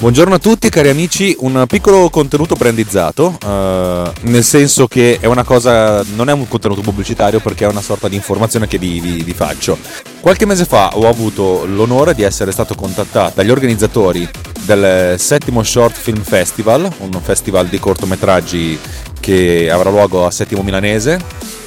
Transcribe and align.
Buongiorno 0.00 0.36
a 0.36 0.38
tutti 0.38 0.70
cari 0.70 0.88
amici, 0.88 1.36
un 1.40 1.66
piccolo 1.68 2.08
contenuto 2.08 2.54
brandizzato, 2.54 3.36
eh, 3.44 4.10
nel 4.22 4.42
senso 4.42 4.86
che 4.86 5.18
è 5.20 5.26
una 5.26 5.44
cosa, 5.44 6.02
non 6.16 6.30
è 6.30 6.32
un 6.32 6.48
contenuto 6.48 6.80
pubblicitario 6.80 7.38
perché 7.38 7.66
è 7.66 7.68
una 7.68 7.82
sorta 7.82 8.08
di 8.08 8.16
informazione 8.16 8.66
che 8.66 8.78
vi, 8.78 8.98
vi, 8.98 9.22
vi 9.22 9.34
faccio. 9.34 9.76
Qualche 10.20 10.46
mese 10.46 10.64
fa 10.64 10.96
ho 10.96 11.06
avuto 11.06 11.66
l'onore 11.66 12.14
di 12.14 12.22
essere 12.22 12.50
stato 12.50 12.74
contattato 12.74 13.32
dagli 13.34 13.50
organizzatori 13.50 14.26
del 14.62 15.20
settimo 15.20 15.62
Short 15.62 15.94
Film 15.94 16.22
Festival, 16.22 16.90
un 17.00 17.20
festival 17.20 17.66
di 17.66 17.78
cortometraggi 17.78 18.78
che 19.20 19.70
avrà 19.70 19.90
luogo 19.90 20.24
a 20.24 20.30
Settimo 20.30 20.62
Milanese, 20.62 21.20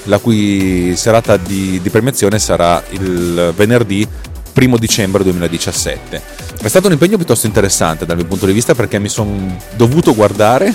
la 0.05 0.17
cui 0.17 0.95
serata 0.95 1.37
di, 1.37 1.79
di 1.79 1.89
premiazione 1.91 2.39
sarà 2.39 2.83
il 2.89 3.53
venerdì 3.55 4.07
1 4.53 4.77
dicembre 4.77 5.23
2017. 5.23 6.21
È 6.61 6.67
stato 6.67 6.87
un 6.87 6.93
impegno 6.93 7.17
piuttosto 7.17 7.47
interessante 7.47 8.05
dal 8.05 8.17
mio 8.17 8.25
punto 8.25 8.45
di 8.45 8.53
vista 8.53 8.75
perché 8.75 8.99
mi 8.99 9.09
sono 9.09 9.57
dovuto 9.75 10.13
guardare 10.13 10.73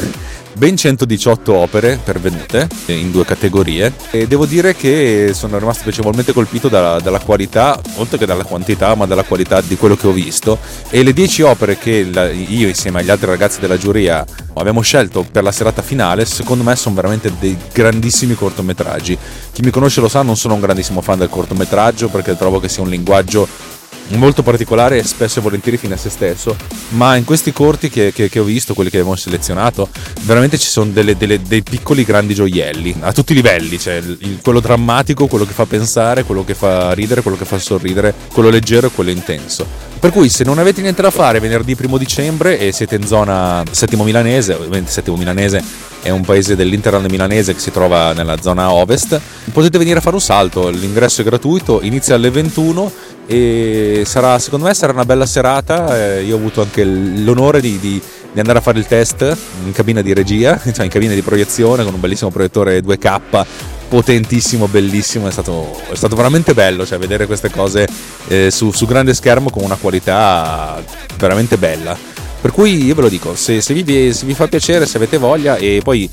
ben 0.59 0.77
118 0.77 1.55
opere 1.55 2.01
pervenute 2.03 2.67
in 2.87 3.13
due 3.13 3.25
categorie 3.25 3.93
e 4.11 4.27
devo 4.27 4.45
dire 4.45 4.75
che 4.75 5.31
sono 5.33 5.57
rimasto 5.57 5.85
piacevolmente 5.85 6.33
colpito 6.33 6.69
dalla, 6.69 6.99
dalla, 6.99 7.21
qualità, 7.21 7.81
oltre 7.95 8.19
che 8.19 8.27
dalla 8.27 8.43
quantità, 8.43 8.97
ma 8.97 9.07
dalla 9.07 9.23
qualità 9.23 9.61
di 9.61 9.77
quello 9.77 9.95
che 9.95 10.09
ho 10.09 10.13
visto 10.13 10.59
e 10.91 11.05
le 11.05 11.13
10 11.13 11.43
opere 11.43 11.79
che 11.79 12.09
la, 12.13 12.29
io 12.29 12.67
insieme 12.67 12.99
agli 12.99 13.11
altri 13.11 13.27
ragazzi 13.27 13.61
della 13.61 13.79
giuria 13.79 14.27
abbiamo 14.55 14.81
scelto 14.81 15.25
per 15.31 15.45
la 15.45 15.53
serata 15.53 15.81
finale, 15.81 16.25
secondo 16.25 16.65
me 16.65 16.75
sono 16.75 16.97
veramente 16.97 17.33
dei 17.39 17.57
grandissimi 17.73 18.35
cortometraggi. 18.35 19.17
Chi 19.53 19.63
mi 19.63 19.71
conosce 19.71 20.01
lo 20.01 20.09
sa, 20.09 20.23
non 20.23 20.37
sono 20.37 20.55
un 20.55 20.61
grandissimo 20.61 21.01
fan 21.01 21.19
del 21.19 21.29
cortometraggio 21.29 22.09
perché 22.09 22.37
trovo 22.37 22.59
che 22.59 22.69
sia 22.69 22.83
un 22.83 22.89
linguaggio 22.89 23.77
molto 24.11 24.43
particolare 24.43 24.99
e 24.99 25.05
spesso 25.05 25.39
e 25.39 25.43
volentieri 25.43 25.77
fine 25.77 25.95
a 25.95 25.97
se 25.97 26.11
stesso, 26.11 26.57
ma 26.91 27.17
in 27.17 27.25
questi 27.25 27.53
corti 27.53 27.89
che, 27.89 28.13
che, 28.13 28.29
che 28.29 28.39
ho 28.39 28.45
visto, 28.45 28.75
quelli 28.75 28.91
che 28.91 28.99
abbiamo 28.99 29.17
selezionato, 29.17 29.89
veramente 30.23 30.59
ci 30.59 30.69
sono 30.69 30.91
delle, 30.91 31.17
delle, 31.17 31.43
dei 31.43 31.63
piccoli 31.63 32.05
grandi 32.05 32.35
gioielli, 32.35 32.97
a 33.01 33.13
tutti 33.13 33.33
i 33.33 33.37
livelli, 33.37 33.79
cioè 33.79 33.95
il, 33.95 34.39
quello 34.43 34.61
drammatico, 34.61 35.27
quello 35.27 35.47
che 35.47 35.53
fa 35.53 35.67
pensare, 35.67 36.25
quello 36.25 36.45
che 36.45 36.55
fa 36.55 36.93
ridere, 36.93 37.23
quello 37.23 37.37
che 37.37 37.45
fa 37.45 37.59
sorridere, 37.59 38.15
quello 38.33 38.51
leggero 38.51 38.87
e 38.87 38.91
quello 38.91 39.11
intenso. 39.11 39.88
Per 40.01 40.13
cui 40.13 40.29
se 40.29 40.45
non 40.45 40.59
avete 40.59 40.81
niente 40.81 41.03
da 41.03 41.11
fare 41.11 41.41
venerdì 41.41 41.77
1 41.79 41.99
dicembre 41.99 42.59
e 42.59 42.71
siete 42.71 42.95
in 42.95 43.05
zona 43.05 43.65
settimo 43.71 44.05
milanese, 44.05 44.55
ovviamente 44.55 44.93
settimo 44.93 45.17
milanese 45.17 45.61
è 46.03 46.11
un 46.11 46.23
paese 46.23 46.55
dell'Interland 46.55 47.11
milanese 47.11 47.53
che 47.53 47.59
si 47.59 47.73
trova 47.73 48.13
nella 48.13 48.41
zona 48.41 48.71
ovest, 48.71 49.21
potete 49.53 49.77
venire 49.77 49.99
a 49.99 50.01
fare 50.01 50.15
un 50.15 50.23
salto, 50.23 50.69
l'ingresso 50.69 51.23
è 51.23 51.25
gratuito, 51.25 51.81
inizia 51.83 52.15
alle 52.15 52.31
21 52.31 52.93
e 53.27 54.05
sarà, 54.07 54.39
secondo 54.39 54.67
me 54.67 54.75
sarà 54.75 54.93
una 54.93 55.05
bella 55.05 55.27
serata. 55.27 56.17
Eh, 56.17 56.23
io 56.23 56.37
ho 56.37 56.39
avuto 56.39 56.63
anche 56.63 56.85
l'onore 56.85 57.61
di, 57.61 57.79
di, 57.79 58.01
di, 58.33 58.39
andare 58.39 58.59
a 58.59 58.63
fare 58.63 58.79
il 58.79 58.87
test 58.87 59.37
in 59.65 59.73
cabina 59.73 60.01
di 60.01 60.15
regia, 60.15 60.59
cioè 60.73 60.85
in 60.85 60.91
cabina 60.91 61.13
di 61.13 61.23
proiezione 61.23 61.85
con 61.85 61.93
un 61.93 62.01
bellissimo 62.01 62.31
proiettore 62.31 62.81
2K 62.81 63.47
potentissimo, 63.89 64.67
bellissimo, 64.69 65.29
è 65.29 65.31
stato, 65.31 65.81
è 65.91 65.95
stato 65.95 66.15
veramente 66.15 66.55
bello 66.55 66.87
cioè, 66.87 66.99
vedere 66.99 67.27
queste 67.27 67.51
cose 67.51 67.87
eh, 68.29 68.51
su, 68.51 68.71
su, 68.71 68.87
grande 68.87 69.15
schermo 69.15 69.51
con 69.51 69.65
una 69.65 69.77
qualità 69.77 70.83
veramente 71.17 71.57
bella. 71.57 71.97
Per 72.41 72.53
cui 72.53 72.85
io 72.85 72.95
ve 72.95 73.03
lo 73.03 73.09
dico, 73.09 73.35
se, 73.35 73.61
se, 73.61 73.75
vi, 73.75 74.13
se 74.13 74.25
vi 74.25 74.35
fa 74.35 74.47
piacere, 74.47 74.87
se 74.87 74.97
avete 74.97 75.19
voglia 75.19 75.57
e 75.57 75.81
poi 75.83 76.09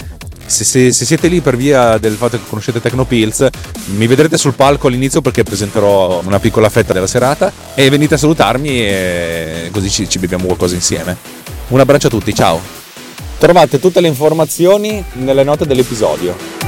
se, 0.45 0.63
se, 0.63 0.91
se, 0.91 1.05
siete 1.05 1.27
lì 1.27 1.41
per 1.41 1.55
via 1.55 1.97
del 1.97 2.15
fatto 2.15 2.37
che 2.37 2.43
conoscete 2.47 2.81
Tecnopills, 2.81 3.47
mi 3.95 4.07
vedrete 4.07 4.37
sul 4.37 4.53
palco 4.53 4.87
all'inizio 4.87 5.21
perché 5.21 5.43
presenterò 5.43 6.21
una 6.23 6.39
piccola 6.39 6.69
fetta 6.69 6.93
della 6.93 7.07
serata 7.07 7.51
e 7.75 7.89
venite 7.89 8.15
a 8.15 8.17
salutarmi 8.17 8.69
e 8.69 9.69
così 9.71 9.89
ci, 9.89 10.09
ci 10.09 10.19
beviamo 10.19 10.45
qualcosa 10.45 10.75
insieme. 10.75 11.15
Un 11.67 11.79
abbraccio 11.79 12.07
a 12.07 12.11
tutti, 12.11 12.33
ciao! 12.33 12.59
Trovate 13.37 13.79
tutte 13.79 14.01
le 14.01 14.07
informazioni 14.07 15.03
nelle 15.13 15.43
note 15.43 15.65
dell'episodio. 15.65 16.64